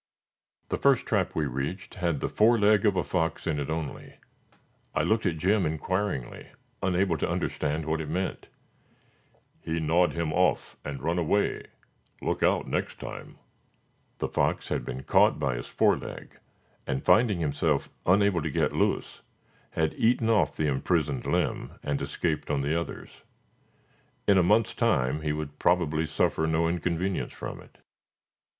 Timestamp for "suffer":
26.07-26.47